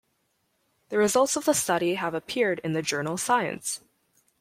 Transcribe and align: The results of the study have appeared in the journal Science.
The 0.89 0.97
results 0.97 1.35
of 1.35 1.45
the 1.45 1.53
study 1.53 1.93
have 1.93 2.15
appeared 2.15 2.57
in 2.63 2.73
the 2.73 2.81
journal 2.81 3.17
Science. 3.17 3.81